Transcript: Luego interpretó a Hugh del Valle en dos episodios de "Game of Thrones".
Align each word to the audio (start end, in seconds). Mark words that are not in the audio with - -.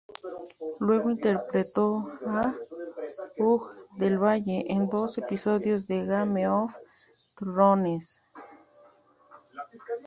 Luego 0.79 1.11
interpretó 1.11 1.97
a 2.25 2.55
Hugh 3.37 3.69
del 3.99 4.17
Valle 4.17 4.65
en 4.67 4.89
dos 4.89 5.19
episodios 5.19 5.85
de 5.85 6.07
"Game 6.07 6.49
of 6.49 6.71
Thrones". 7.37 8.19